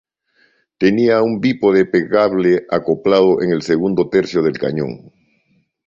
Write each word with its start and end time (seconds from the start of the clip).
Tenía 0.79 1.21
un 1.21 1.39
bípode 1.41 1.85
plegable 1.85 2.65
acoplado 2.71 3.39
en 3.43 3.51
el 3.51 3.61
segundo 3.61 4.09
tercio 4.09 4.41
del 4.41 4.57
cañón. 4.57 5.13